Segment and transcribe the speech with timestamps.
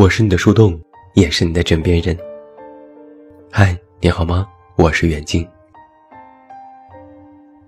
[0.00, 0.80] 我是你的树洞，
[1.12, 2.16] 也是你的枕边人。
[3.52, 4.48] 嗨，你好吗？
[4.76, 5.46] 我是远近。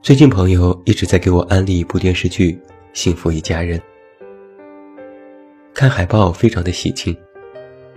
[0.01, 2.53] 最近朋友一直在给我安利一部电视剧
[2.95, 3.79] 《幸福一家人》，
[5.75, 7.15] 看海报非常的喜庆，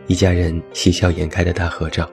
[0.08, 2.06] 一家人喜笑颜开的大合照。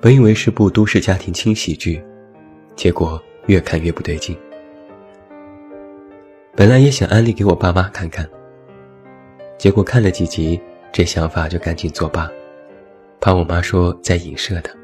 [0.00, 2.02] 本以为是部都市家庭轻喜剧，
[2.74, 4.34] 结果越看越不对劲。
[6.56, 8.26] 本来也想安利给我爸妈看看，
[9.60, 10.58] 结果看了几集，
[10.90, 12.26] 这想法就赶紧作罢，
[13.20, 14.74] 怕我妈说在影射的。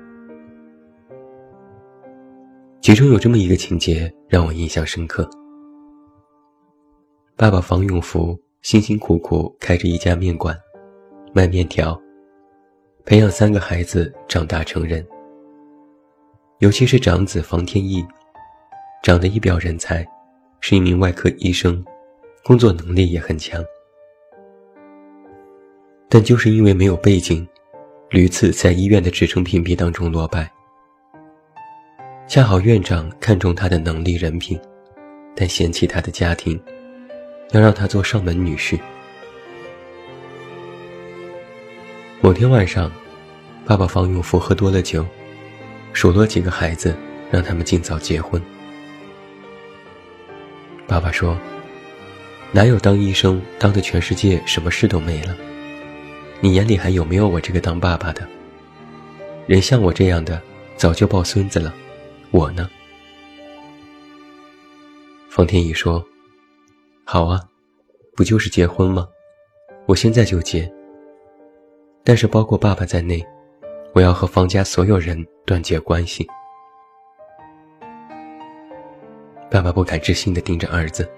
[2.82, 5.26] 其中有这么一个情节让我印象深刻：
[7.36, 10.54] 爸爸房永福辛辛苦苦开着一家面馆，
[11.32, 11.98] 卖面条，
[13.06, 15.02] 培养三个孩子长大成人。
[16.58, 18.04] 尤其是长子房天意，
[19.02, 20.06] 长得一表人才。
[20.60, 21.82] 是一名外科医生，
[22.44, 23.64] 工作能力也很强，
[26.08, 27.46] 但就是因为没有背景，
[28.10, 30.50] 屡次在医院的职称评比当中落败。
[32.28, 34.58] 恰好院长看中他的能力人品，
[35.34, 36.60] 但嫌弃他的家庭，
[37.52, 38.78] 要让他做上门女婿。
[42.20, 42.90] 某天晚上，
[43.64, 45.04] 爸爸方永福喝多了酒，
[45.92, 46.96] 数落几个孩子，
[47.30, 48.40] 让他们尽早结婚。
[50.86, 51.38] 爸爸说
[52.52, 55.36] ：“哪有当医生当的全世界什么事都没了？
[56.40, 58.26] 你眼里还有没有我这个当爸爸的？
[59.46, 60.40] 人像我这样的
[60.76, 61.72] 早就抱孙子了，
[62.30, 62.68] 我呢？”
[65.30, 66.04] 方天宇说
[67.04, 67.40] ：“好啊，
[68.14, 69.06] 不就是结婚吗？
[69.86, 70.70] 我现在就结。
[72.02, 73.24] 但是包括爸爸在内，
[73.92, 76.26] 我要和方家所有人断绝关系。”
[79.50, 81.08] 爸爸不敢置信地盯着儿子：“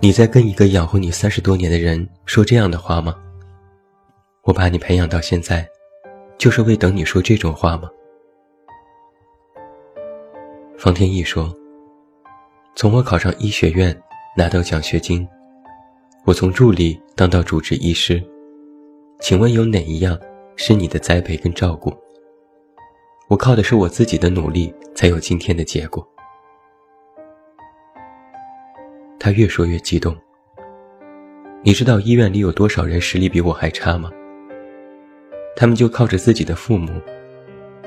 [0.00, 3.14] 你在跟一个养活你三十多年的人说这样的话吗？
[4.46, 5.68] 我把你培养到现在，
[6.38, 7.90] 就是为等你说这种话吗？”
[10.78, 11.52] 方天翼说
[12.76, 14.00] ：“从我考上医学院，
[14.36, 15.26] 拿到奖学金，
[16.24, 18.22] 我从助理当到主治医师，
[19.18, 20.16] 请问有哪一样
[20.54, 21.92] 是你的栽培跟照顾？
[23.28, 26.08] 我靠的是我自己的努力，才有今天的结果。”
[29.18, 30.16] 他越说越激动。
[31.62, 34.08] 你知道医院里有多少人实力比我还差吗？
[35.56, 36.92] 他们就靠着自己的父母，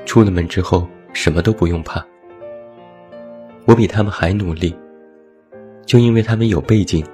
[0.04, 2.04] 出了门之后什么都不用怕。
[3.64, 4.76] 我比他们还努力，
[5.86, 7.06] 就因为他们有背景，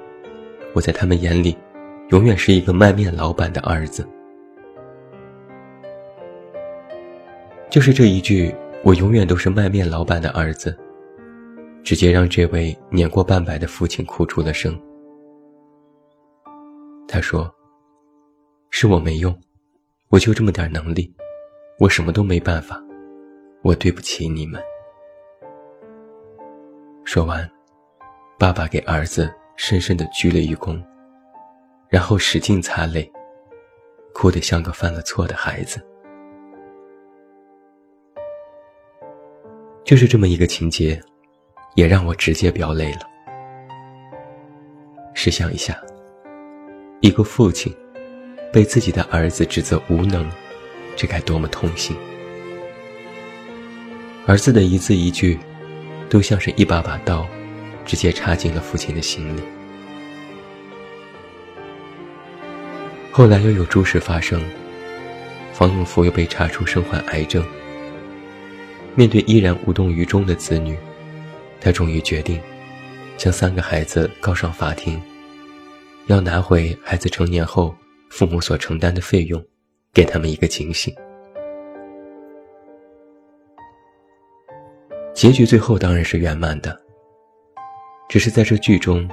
[0.73, 1.55] 我在他们眼里，
[2.09, 4.09] 永远是一个卖面老板的儿子。
[7.69, 10.75] 就是这一句，我永远都是卖面老板的儿子。
[11.85, 14.77] 直接让这位年过半百的父亲哭出了声。
[17.07, 17.49] 他说
[18.71, 19.33] ：“是我没用，
[20.09, 21.13] 我就这么点能力，
[21.79, 22.83] 我什么都没办法，
[23.63, 24.63] 我对不起你们。”
[27.05, 27.49] 说完，
[28.39, 30.83] 爸爸给儿子深深的鞠了一躬，
[31.89, 33.11] 然后使劲擦泪，
[34.15, 35.85] 哭得像个犯了错的孩子。
[39.85, 41.01] 就是这么一个情节。
[41.77, 43.01] 也让我直接飙泪了。
[45.13, 45.79] 试想一下，
[47.03, 47.71] 一个父亲
[48.53, 50.29] 被自己的儿子指责无能，
[50.97, 51.97] 这该多么痛心！
[54.27, 55.39] 儿子的一字一句，
[56.09, 57.27] 都像是一把把刀，
[57.85, 59.41] 直接插进了父亲的心里。
[63.13, 64.43] 后来又有诸事发生，
[65.53, 67.45] 方永福又被查出身患癌症，
[68.95, 70.77] 面对依然无动于衷的子女。
[71.61, 72.41] 他终于决定，
[73.17, 75.01] 将三个孩子告上法庭，
[76.07, 77.75] 要拿回孩子成年后
[78.11, 79.43] 父母所承担的费用，
[79.93, 80.95] 给他们一个警醒。
[85.13, 86.79] 结局最后当然是圆满的，
[88.09, 89.09] 只是在这剧中，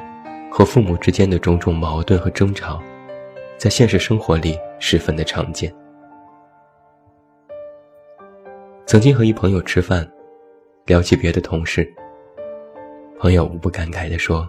[0.52, 2.82] 和父母之间的种种矛盾和争吵，
[3.58, 5.74] 在现实生活里十分的常见。
[8.86, 10.08] 曾经和一朋友吃饭，
[10.86, 11.90] 聊起别的同事。
[13.18, 14.48] 朋友无不感慨地说：“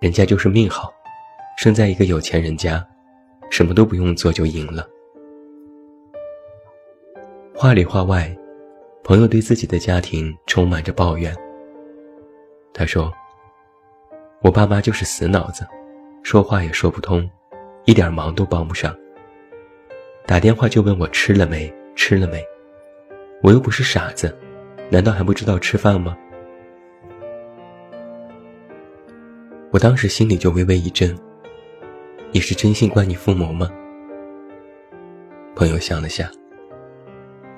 [0.00, 0.90] 人家就是命好，
[1.58, 2.84] 生在一个有钱人家，
[3.50, 4.88] 什么都不用做就赢了。”
[7.54, 8.36] 话里话外，
[9.02, 11.34] 朋友对自己的家庭充满着抱怨。
[12.74, 13.10] 他说
[14.42, 15.66] ：“我爸妈就是死脑子，
[16.22, 17.26] 说话也说不通，
[17.86, 18.94] 一点忙都帮不上。
[20.26, 22.44] 打电话就问我吃了没，吃了没，
[23.42, 24.36] 我又不是傻子，
[24.90, 26.14] 难道还不知道吃饭吗？”
[29.72, 31.16] 我当时心里就微微一震，
[32.36, 33.66] 你是真心怪你父母吗？
[35.54, 36.30] 朋友想了下，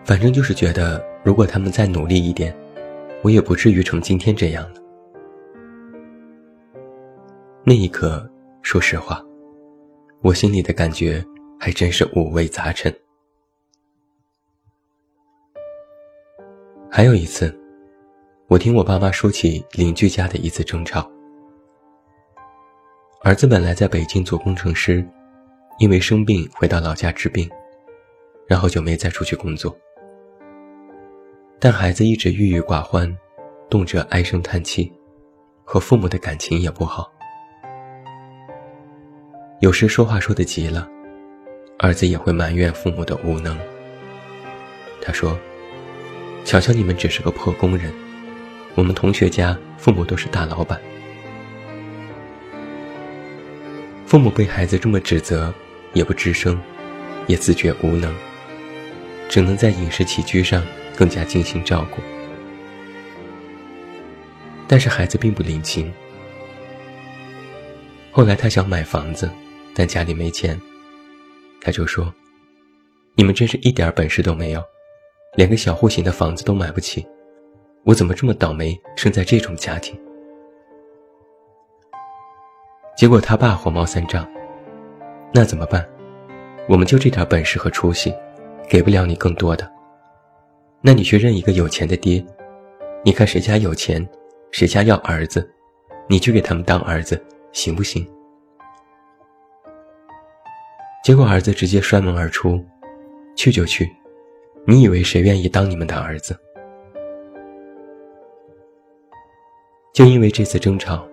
[0.05, 2.57] 反正就是觉得，如果他们再努力一点，
[3.25, 4.81] 我也不至于成今天这样了。
[7.65, 8.25] 那一刻，
[8.63, 9.21] 说实话，
[10.23, 11.25] 我心里的感觉
[11.59, 12.95] 还真是五味杂陈。
[16.89, 17.53] 还有一次，
[18.47, 21.11] 我听我爸妈说起邻居家的一次争吵。
[23.23, 25.07] 儿子本来在北京做工程师，
[25.79, 27.49] 因为生病回到老家治病。
[28.47, 29.77] 然后就没再出去工作，
[31.61, 33.15] 但孩子一直郁郁寡欢，
[33.69, 34.91] 动辄唉声叹气，
[35.65, 37.13] 和父母的感情也不好。
[39.61, 40.89] 有时说话说的急了，
[41.79, 43.55] 儿子也会埋怨父母的无能。
[45.03, 45.39] 他说
[46.43, 47.93] ：“瞧瞧你们，只是个破工人，
[48.77, 50.81] 我们同学家父母都是大老板。”
[54.09, 55.53] 父母被孩子这么指责，
[55.93, 56.59] 也不吱声，
[57.27, 58.11] 也自觉无能。
[59.29, 60.65] 只能在饮食起居上
[60.97, 62.01] 更加精心照顾，
[64.67, 65.93] 但是孩子并不领情。
[68.11, 69.31] 后来他想买房子，
[69.75, 70.59] 但家里没钱，
[71.61, 72.11] 他就说
[73.15, 74.65] ：“你们真是一点本事都没有，
[75.37, 77.07] 连个小户型的房子都买不起，
[77.85, 79.95] 我怎么这么倒霉，生在这种家庭？”
[82.99, 84.29] 结果他爸火冒三丈
[85.33, 85.89] ：“那怎么办？
[86.69, 88.13] 我们就这点本事和出息。”
[88.69, 89.71] 给不了你更多的，
[90.83, 92.23] 那你去认一个有钱的爹，
[93.03, 94.07] 你看谁家有钱，
[94.51, 95.49] 谁家要儿子，
[96.07, 97.19] 你去给他们当儿子，
[97.51, 98.07] 行不行？
[101.03, 102.63] 结果儿子直接摔门而出，
[103.35, 103.91] 去就去，
[104.67, 106.39] 你以为谁愿意当你们的儿子？
[109.95, 111.08] 就因为这次争吵，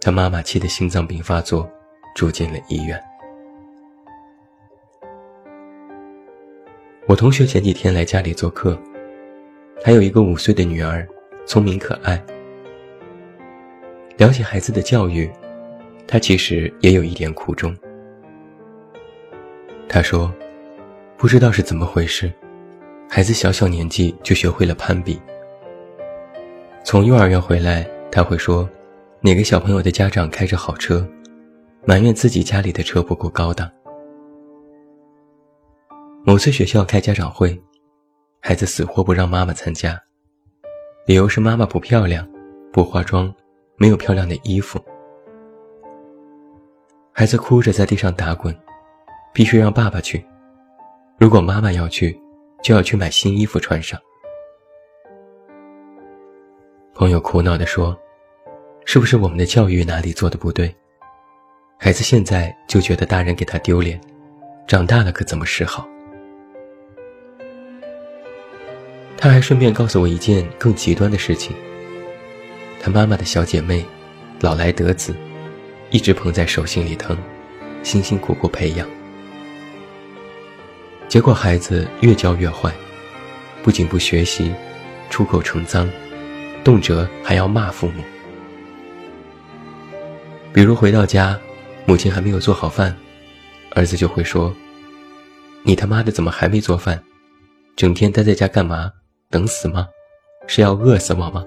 [0.00, 1.68] 他妈妈气得心脏病发作，
[2.14, 3.02] 住进了医院。
[7.06, 8.78] 我同学前几天来家里做客，
[9.82, 11.06] 还有一个五岁的女儿，
[11.46, 12.22] 聪明可爱。
[14.16, 15.30] 了解孩子的教育，
[16.06, 17.76] 他其实也有一点苦衷。
[19.88, 20.32] 他说
[21.16, 22.30] ：“不知道是怎么回事，
[23.08, 25.20] 孩子小小年纪就学会了攀比。
[26.84, 28.68] 从幼儿园回来，他会说，
[29.20, 31.06] 哪个小朋友的家长开着好车，
[31.84, 33.68] 埋怨自己家里的车不够高档。”
[36.24, 37.60] 某次学校开家长会，
[38.40, 40.00] 孩子死活不让妈妈参加，
[41.04, 42.28] 理由是妈妈不漂亮，
[42.72, 43.34] 不化妆，
[43.76, 44.80] 没有漂亮的衣服。
[47.12, 48.56] 孩子哭着在地上打滚，
[49.32, 50.24] 必须让爸爸去。
[51.18, 52.16] 如果妈妈要去，
[52.62, 53.98] 就要去买新衣服穿上。
[56.94, 57.98] 朋友苦恼地说
[58.90, 60.74] ：“是不是我们的教育哪里做的不对？
[61.78, 64.00] 孩子现在就觉得大人给他丢脸，
[64.66, 65.86] 长大了可怎么是好？”
[69.14, 71.54] 他还顺便告诉我一件更极端的事情：
[72.80, 73.84] 他妈妈的小姐妹，
[74.40, 75.14] 老来得子，
[75.90, 77.14] 一直捧在手心里疼，
[77.82, 78.88] 辛辛苦苦培养，
[81.08, 82.72] 结果孩子越教越坏，
[83.62, 84.50] 不仅不学习，
[85.10, 85.86] 出口成脏，
[86.64, 88.02] 动辄还要骂父母。
[90.52, 91.38] 比如回到家，
[91.86, 92.94] 母亲还没有做好饭，
[93.74, 94.54] 儿子就会说
[95.62, 97.00] ：“你他妈的怎么还没做饭？
[97.76, 98.90] 整天待在家干嘛？”
[99.30, 99.86] 等死吗？
[100.46, 101.44] 是要饿死我吗？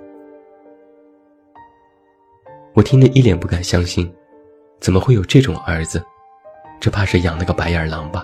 [2.74, 4.10] 我听得一脸不敢相信，
[4.80, 6.02] 怎么会有这种儿子？
[6.80, 8.24] 这怕是养了个白眼狼吧？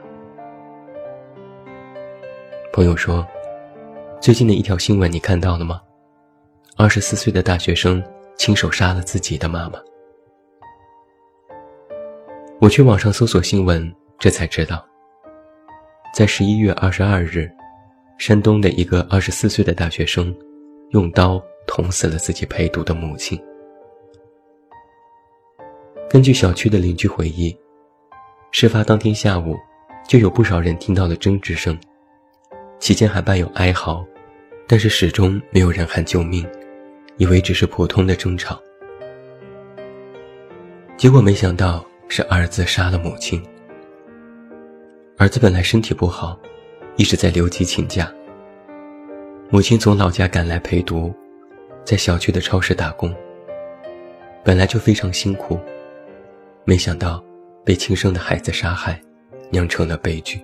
[2.72, 3.28] 朋友说，
[4.22, 5.82] 最近的一条新闻你看到了吗？
[6.78, 8.02] 二十四岁的大学生
[8.38, 9.80] 亲手杀了自己的妈妈。
[12.60, 14.84] 我去网上搜索新闻，这才知道，
[16.12, 17.50] 在十一月二十二日。
[18.18, 20.36] 山东的一个二十四岁的大学生，
[20.90, 23.40] 用刀捅死了自己陪读的母亲。
[26.10, 27.56] 根据小区的邻居回忆，
[28.52, 29.56] 事发当天下午，
[30.08, 31.78] 就有不少人听到了争执声，
[32.80, 34.04] 期间还伴有哀嚎，
[34.68, 36.44] 但是始终没有人喊救命，
[37.18, 38.60] 以为只是普通的争吵。
[40.98, 43.42] 结果没想到是儿子杀了母亲。
[45.18, 46.40] 儿子本来身体不好。
[46.98, 48.12] 一直在留级请假。
[49.52, 51.14] 母亲从老家赶来陪读，
[51.86, 53.16] 在小区的超市打工。
[54.44, 55.60] 本来就非常辛苦，
[56.66, 57.24] 没想到
[57.64, 59.00] 被亲生的孩子杀害，
[59.52, 60.42] 酿成了悲剧。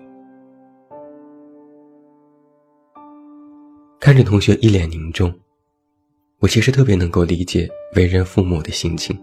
[4.00, 5.34] 看着同学一脸凝重，
[6.38, 9.20] 我其实特别能够理解为人父母的心情。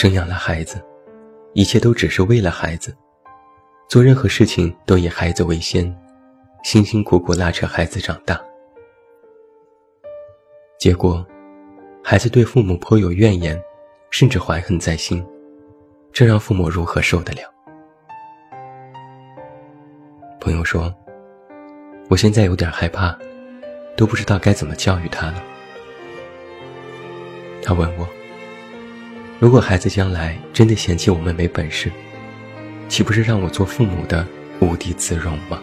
[0.00, 0.80] 生养了孩子，
[1.54, 2.96] 一切都只是为了孩子，
[3.88, 5.92] 做任何事情都以孩子为先，
[6.62, 8.40] 辛辛苦苦拉扯孩子长大。
[10.78, 11.26] 结果，
[12.00, 13.60] 孩子对父母颇有怨言，
[14.08, 15.26] 甚至怀恨在心，
[16.12, 17.52] 这让父母如何受得了？
[20.40, 20.94] 朋友说
[22.08, 23.18] ：“我现在有点害怕，
[23.96, 25.42] 都不知道该怎么教育他了。”
[27.64, 28.08] 他问我
[29.40, 31.92] ：“如果孩子将来真的嫌弃我们没本事，
[32.88, 34.26] 岂不是让我做父母的
[34.60, 35.62] 无地自容吗？”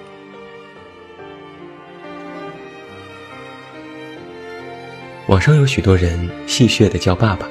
[5.28, 7.50] 网上有许多人戏谑的叫爸爸，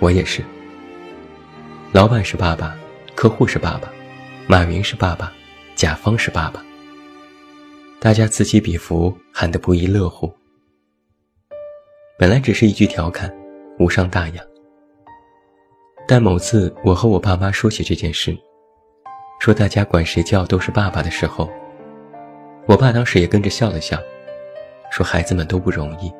[0.00, 0.42] 我也是。
[1.92, 2.76] 老板是爸爸，
[3.14, 3.88] 客户是爸爸，
[4.48, 5.32] 马云是爸爸，
[5.76, 6.64] 甲方是爸爸。
[8.00, 10.34] 大家此起彼伏，喊得不亦乐乎。
[12.18, 13.32] 本来只是一句调侃，
[13.78, 14.42] 无伤大雅。
[16.06, 18.36] 但某次我和我爸妈说起这件事，
[19.40, 21.48] 说大家管谁叫都是爸爸的时候，
[22.66, 23.98] 我爸当时也跟着笑了笑，
[24.90, 26.12] 说孩子们都不容易。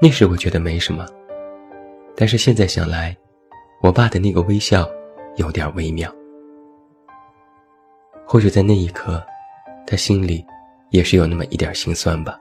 [0.00, 1.06] 那时我觉得没什么，
[2.16, 3.16] 但是现在想来，
[3.82, 4.88] 我爸的那个微笑
[5.36, 6.10] 有点微妙。
[8.26, 9.22] 或许在那一刻，
[9.86, 10.44] 他心里
[10.90, 12.38] 也是有那么一点心酸吧。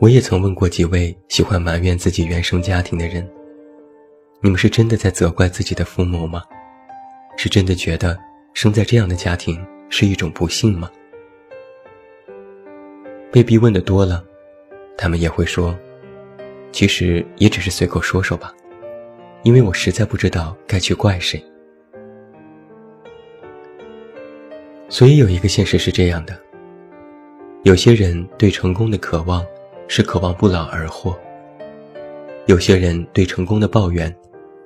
[0.00, 3.26] 我也曾问过几位喜欢埋怨自己原生家庭的人
[4.42, 6.42] ：“你们是真的在责怪自己的父母吗？
[7.36, 8.18] 是真的觉得
[8.52, 10.90] 生在这样的家庭是一种不幸吗？”
[13.30, 14.22] 被逼问的多了，
[14.98, 15.76] 他们也会说
[16.72, 18.52] ：“其实也只是随口说说吧，
[19.42, 21.42] 因为我实在不知道该去怪谁。”
[24.90, 26.38] 所以有一个现实是这样的：
[27.62, 29.44] 有些人对成功的渴望
[29.88, 31.12] 是渴望不劳而获；
[32.46, 34.14] 有些人对成功的抱怨，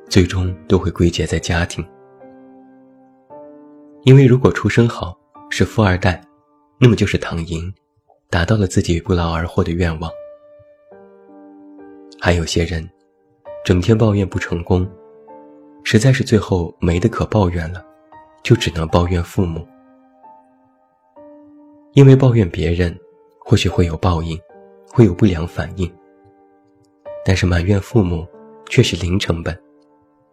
[0.09, 1.87] 最终都会归结在家庭。
[4.05, 5.19] 因为如果出身好，
[5.51, 6.21] 是富二代，
[6.79, 7.73] 那么就是躺赢。
[8.31, 10.11] 达到了自己不劳而获的愿望，
[12.21, 12.87] 还有些人，
[13.65, 14.87] 整天抱怨不成功，
[15.83, 17.83] 实在是最后没得可抱怨了，
[18.43, 19.67] 就只能抱怨父母。
[21.95, 22.95] 因为抱怨别人，
[23.39, 24.39] 或许会有报应，
[24.99, 25.89] 会有不良反应。
[27.25, 28.27] 但是埋怨父母，
[28.69, 29.57] 却是零成本，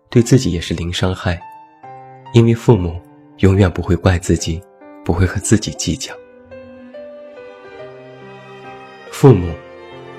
[0.09, 1.39] 对自己也是零伤害，
[2.33, 2.99] 因为父母
[3.41, 4.59] 永远不会怪自己，
[5.03, 6.15] 不会和自己计较。
[9.11, 9.53] 父母，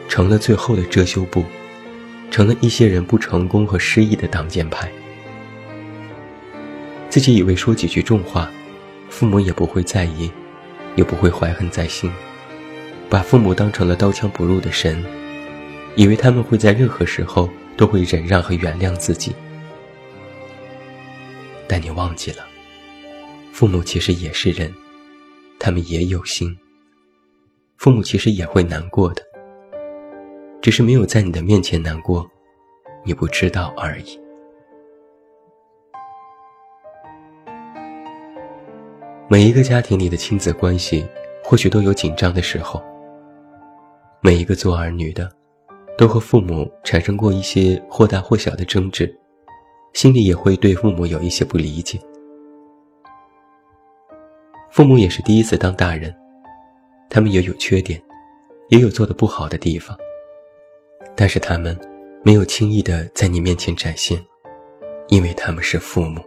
[0.06, 1.42] 成了最后的遮羞布，
[2.30, 4.88] 成了一些人不成功和失意的挡箭牌。
[7.10, 8.48] 自己以为说几句重话，
[9.08, 10.30] 父母也不会在意，
[10.94, 12.08] 也不会怀恨在心，
[13.08, 15.02] 把父母当成了刀枪不入的神，
[15.94, 19.32] 以为他们会在任何时候都会忍让和原谅自己。
[21.68, 22.44] 但你忘记了，
[23.52, 24.74] 父母其实也是人，
[25.58, 26.56] 他们也有心。
[27.76, 29.22] 父母其实也会难过的，
[30.60, 32.28] 只是没有在你的面前难过，
[33.04, 34.18] 你不知道而已。
[39.28, 41.06] 每一个家庭里的亲子关系，
[41.44, 42.82] 或许都有紧张的时候。
[44.26, 45.30] 每一个做儿女的，
[45.96, 49.08] 都和父母产生过一些或大或小的争执，
[49.92, 51.96] 心里也会对父母有一些不理解。
[54.68, 56.12] 父母也是第一次当大人。
[57.08, 58.02] 他们也有缺点，
[58.68, 59.96] 也有做的不好的地方，
[61.14, 61.78] 但是他们
[62.24, 64.20] 没有轻易的在你面前展现，
[65.06, 66.20] 因为他们是父母。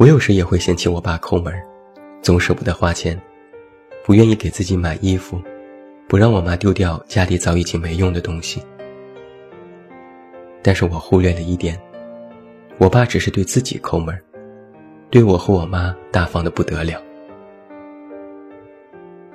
[0.00, 1.54] 我有时也会嫌弃我爸抠门，
[2.20, 3.16] 总舍不得花钱，
[4.04, 5.40] 不愿意给自己买衣服，
[6.08, 8.62] 不让我妈丢掉家里早已经没用的东西。
[10.62, 11.80] 但是我忽略了一点，
[12.78, 14.16] 我爸只是对自己抠门，
[15.10, 17.00] 对我和我妈大方的不得了。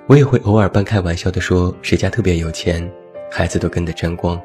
[0.07, 2.89] 我也会偶尔半开玩笑的说，谁家特别有钱，
[3.29, 4.41] 孩子都跟着沾光，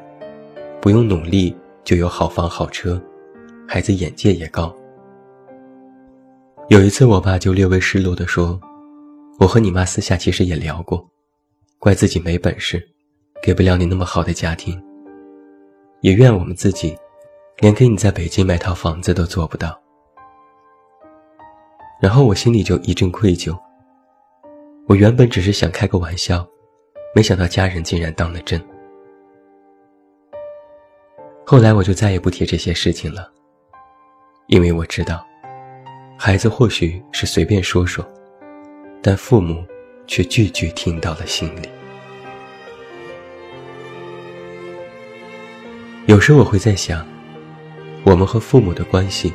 [0.81, 3.01] 不用努力就有好房好车，
[3.67, 4.73] 孩子眼界也高。
[6.69, 8.59] 有一次，我爸就略微失落地说
[9.39, 11.05] ：“我和你妈私下其实也聊过，
[11.79, 12.81] 怪自己没本事，
[13.41, 14.81] 给不了你那么好的家庭，
[16.01, 16.95] 也怨我们自己，
[17.57, 19.77] 连给你在北京买套房子都做不到。”
[21.99, 23.57] 然后我心里就一阵愧疚。
[24.87, 26.45] 我原本只是想开个玩笑，
[27.15, 28.61] 没想到家人竟然当了真。
[31.45, 33.31] 后来我就再也不提这些事情了，
[34.47, 35.25] 因为我知道，
[36.17, 38.05] 孩子或许是随便说说，
[39.05, 39.65] 但父母
[40.07, 41.67] 却句句听到了心里。
[46.05, 47.05] 有时我会在想，
[48.05, 49.33] 我们和父母的关系，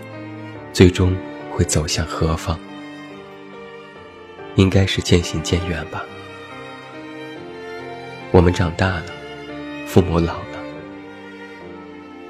[0.72, 1.14] 最终
[1.52, 2.58] 会走向何方？
[4.54, 6.02] 应该是渐行渐远吧。
[8.30, 9.04] 我们长大了，
[9.86, 10.58] 父母老了。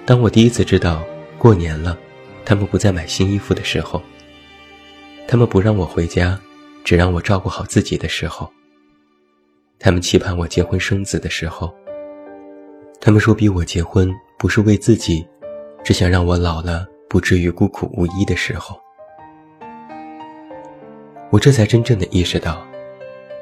[0.05, 1.07] 当我第一次知道
[1.39, 1.97] 过年了，
[2.45, 4.03] 他们不再买新衣服的时候，
[5.29, 6.39] 他们不让我回家，
[6.89, 8.51] 只让我照顾好自己的时候，
[9.79, 11.71] 他们期盼我结婚生子的时候，
[12.99, 15.29] 他们说逼我结婚不是为自己，
[15.85, 18.81] 只想让我老了不至于孤苦无依的时候，
[21.29, 22.67] 我这才真正的意识到，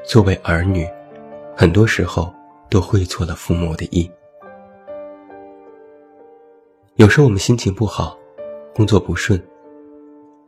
[0.04, 0.84] 作为儿女，
[1.56, 2.34] 很多时候。
[2.68, 4.10] 都会错了父母的意。
[6.96, 8.18] 有时候我们心情不好，
[8.74, 9.40] 工作不顺，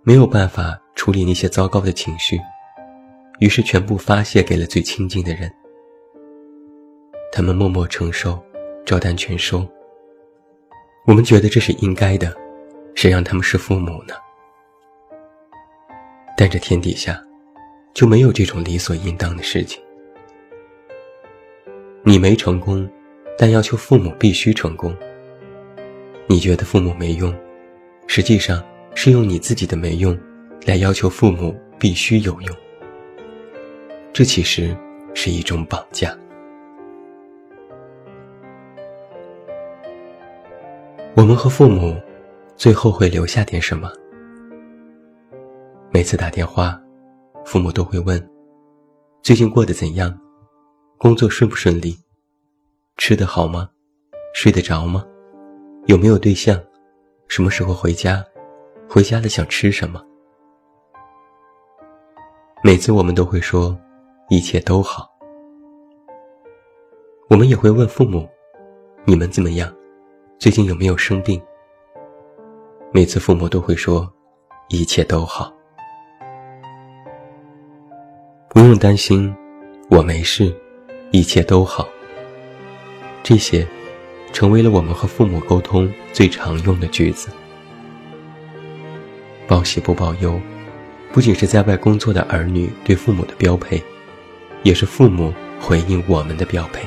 [0.02, 2.36] 没有办法处理那些糟糕的情绪，
[3.38, 5.50] 于是全部发泄给了最亲近的人。
[7.30, 8.42] 他们默默承受，
[8.84, 9.66] 照单全收。
[11.06, 12.34] 我们觉得这是应该的，
[12.94, 14.14] 谁让他们是父母呢？
[16.36, 17.22] 但这天底下，
[17.94, 19.82] 就没有这种理所应当的事情。
[22.02, 22.88] 你没成功，
[23.36, 24.94] 但要求父母必须成功。
[26.26, 27.34] 你觉得父母没用，
[28.06, 28.62] 实际上
[28.94, 30.18] 是用你自己的没用，
[30.66, 32.56] 来要求父母必须有用。
[34.12, 34.76] 这其实
[35.14, 36.16] 是一种绑架。
[41.14, 41.96] 我们和父母，
[42.56, 43.90] 最后会留下点什么？
[45.90, 46.80] 每次打电话，
[47.44, 48.30] 父母都会问
[49.22, 50.16] ：“最近过得怎样？”
[50.98, 51.96] 工作顺不顺利？
[52.96, 53.68] 吃得好吗？
[54.34, 55.04] 睡得着吗？
[55.86, 56.60] 有没有对象？
[57.28, 58.24] 什么时候回家？
[58.88, 60.04] 回家了想吃什么？
[62.62, 63.78] 每次我们都会说
[64.30, 65.08] 一切都好。
[67.30, 68.28] 我们也会问父母：
[69.06, 69.74] 你们怎么样？
[70.38, 71.40] 最近有没有生病？
[72.92, 74.06] 每次父母都会说
[74.68, 75.50] 一切都好，
[78.50, 79.34] 不用担心，
[79.88, 80.54] 我没事。
[81.10, 81.88] 一切都好。
[83.22, 83.66] 这些，
[84.30, 87.30] 成为了我们和父母沟通最常用的句子。
[89.46, 90.38] 报喜不报忧，
[91.14, 93.82] 不仅是在外工作的儿女对父母的标配，
[94.62, 96.82] 也是父母回应我们的标配。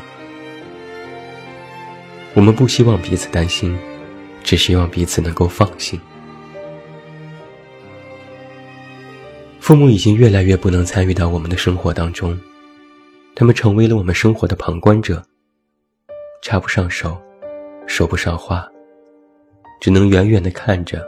[2.34, 3.78] 我们不希望彼此担心，
[4.44, 6.00] 只希望彼此能够放心。
[9.60, 12.40] 父母已经越来越不能参与到我们的生活当中。
[13.34, 15.24] 他们成为了我们生活的旁观者，
[16.42, 17.18] 插不上手，
[17.88, 18.68] 说不上话，
[19.80, 21.02] 只能远远地看着，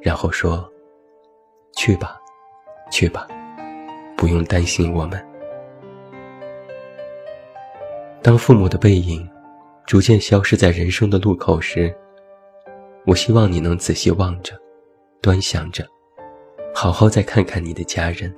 [0.00, 0.66] 然后说
[1.76, 2.16] ：“去吧，
[2.90, 3.28] 去吧，
[4.16, 5.22] 不用担心我们。”
[8.24, 9.28] 当父母的背影
[9.86, 11.94] 逐渐消失在人生的路口时，
[13.04, 14.58] 我希望你能仔细望着，
[15.20, 15.86] 端详着，
[16.74, 18.34] 好好再看看你的家人。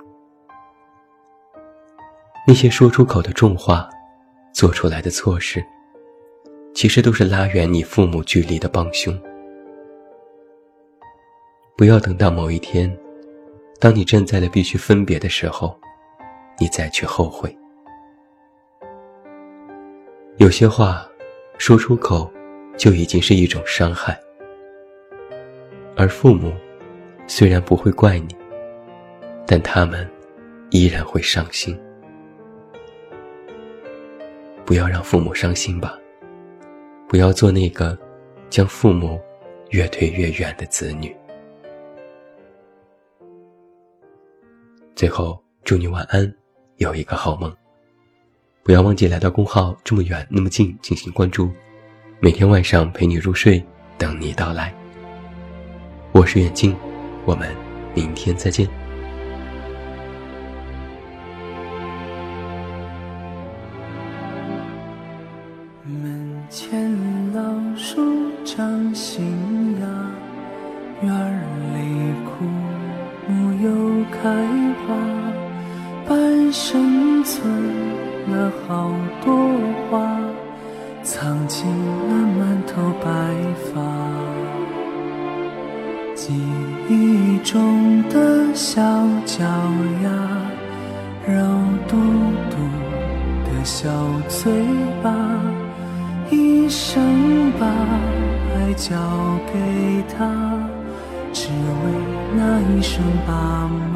[2.49, 3.88] 那些说出口的重话，
[4.53, 5.64] 做出来的错事，
[6.75, 9.16] 其实都是拉远你父母距离的帮凶。
[11.77, 12.92] 不要等到某一天，
[13.79, 15.79] 当你站在了必须分别的时候，
[16.59, 17.57] 你再去后悔。
[20.38, 21.11] 有些话
[21.57, 22.31] 说出口，
[22.77, 24.20] 就已经是一种伤害。
[25.96, 26.53] 而父母
[27.27, 28.37] 虽然不会怪你，
[29.46, 30.07] 但他们
[30.68, 31.79] 依然会伤心。
[34.66, 35.99] 不要让父母伤心吧，
[37.09, 37.99] 不要做那个
[38.51, 39.18] 将父母
[39.70, 41.16] 越推越远的子女。
[44.94, 46.31] 最后，祝你晚安，
[46.77, 47.51] 有一个好梦。
[48.66, 51.48] 不要忘记来到公号这么远那么近进行关注，
[52.18, 53.64] 每天晚上陪你入睡，
[53.96, 54.74] 等你到来。
[56.11, 56.74] 我是远近，
[57.24, 57.48] 我们
[57.94, 58.68] 明天再见。
[65.85, 66.92] 门前
[67.33, 68.02] 老树
[68.44, 69.24] 长新
[69.81, 69.87] 芽，
[71.02, 71.38] 院
[71.72, 72.44] 里枯
[73.29, 74.29] 木又开
[74.88, 74.96] 花，
[76.09, 77.48] 半生存
[78.29, 78.91] 了好
[79.25, 79.35] 多
[79.89, 80.19] 花，
[81.03, 83.09] 藏进了满头白
[83.73, 83.81] 发。
[86.15, 86.33] 记
[86.89, 88.83] 忆中的小
[89.25, 89.45] 脚
[90.03, 90.11] 丫，
[91.27, 91.35] 肉
[91.87, 91.97] 嘟
[92.51, 92.57] 嘟
[93.45, 93.89] 的小
[94.29, 94.53] 嘴
[95.03, 95.12] 巴，
[96.31, 98.97] 一生把爱交
[99.53, 100.27] 给他，
[101.33, 101.93] 只为
[102.35, 103.96] 那一声爸妈。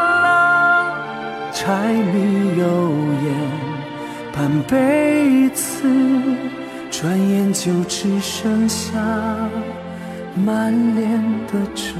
[1.63, 2.91] 柴米油
[3.23, 3.25] 盐
[4.33, 5.87] 半辈子，
[6.89, 8.97] 转眼就只剩下。
[10.43, 11.93] 满脸的皱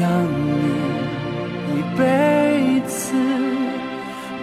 [0.00, 0.02] 养
[0.46, 0.50] 你
[1.74, 2.00] 一辈
[2.86, 3.14] 子，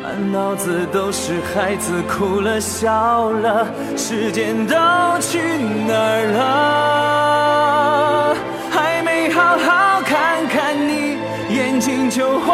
[0.04, 4.76] 满脑子都是孩子哭了笑了，时间都
[5.20, 5.40] 去
[5.88, 8.36] 哪儿了？
[8.70, 11.18] 还没好好看看你，
[11.50, 12.54] 眼睛就花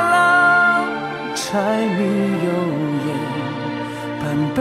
[0.00, 0.84] 了。
[1.34, 1.58] 柴
[1.96, 2.00] 米
[2.46, 2.50] 油
[3.06, 3.08] 盐
[4.20, 4.24] 半
[4.54, 4.58] 辈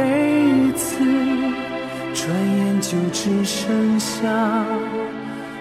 [0.73, 0.87] 子，
[2.13, 4.27] 转眼就只剩下。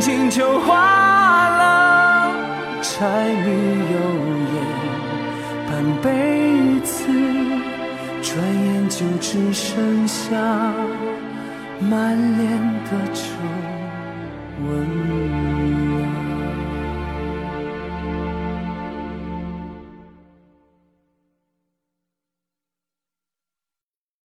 [0.00, 2.32] 情就化了。
[2.82, 3.48] 柴米
[3.92, 3.96] 油
[4.54, 4.56] 盐
[5.68, 5.70] 半
[6.02, 6.08] 辈
[6.80, 7.04] 子，
[8.22, 10.34] 转眼就只剩下
[11.80, 12.50] 满脸
[12.84, 13.20] 的皱
[14.66, 15.19] 纹。